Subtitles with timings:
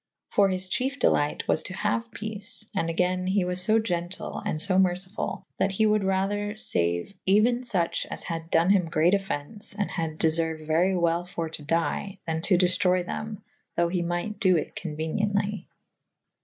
[0.31, 4.59] For his chyefe delyte was to haue peace /& agayne he was lb gentyll and
[4.59, 9.73] lb mercyfull that he wolde rather faue euyn suche as had done hym great offence:&
[9.97, 14.01] had deferued very well for to dye / tha» to dyftroye them / thoughe he
[14.01, 15.65] myght do it conueniently.